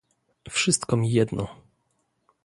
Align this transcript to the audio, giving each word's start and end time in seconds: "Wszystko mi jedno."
"Wszystko 0.49 0.97
mi 0.97 1.11
jedno." 1.13 1.55